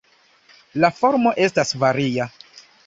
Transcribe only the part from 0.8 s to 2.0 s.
La formo estas